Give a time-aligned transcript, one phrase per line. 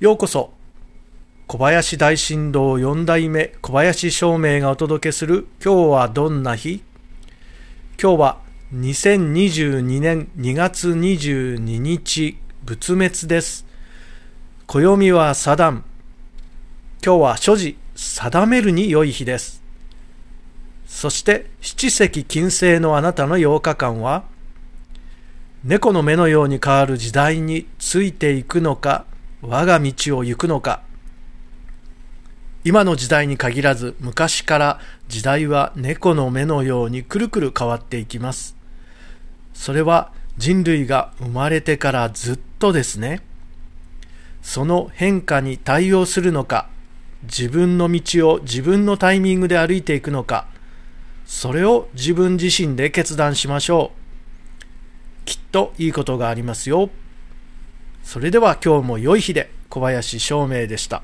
[0.00, 0.50] ようこそ。
[1.46, 6.82] 小林大震動4代目小林照明がお届けする今日はどんな日？
[8.02, 8.38] 今日は
[8.74, 13.64] 2022年2月22日仏滅です。
[14.66, 15.84] 暦はサダン。
[17.00, 19.62] 今日は所持定めるに良い日です。
[20.88, 24.24] そして七石金星のあなたの8日間は
[25.62, 29.04] 猫の目のように変わる時代についていくのか
[29.46, 30.82] 我が道を行くのか。
[32.64, 38.56] 今の時代に限らず昔から時代は猫の目のようにくるくる変わっていきます。
[39.52, 43.22] それは人類が生まれてからずっとですね。
[44.40, 46.68] その変化に対応するのか
[47.22, 50.46] 自分の道を自分のタイミングで歩いていくのか
[51.24, 53.92] それを自分自身で決断しましょ
[55.22, 55.24] う。
[55.24, 56.90] きっといいことがありますよ。
[58.04, 61.02] それでは今日も良い日で小林照明でした。